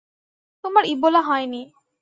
তোমার 0.63 0.83
ইবোলা 0.85 1.21
হয়নি। 1.21 1.61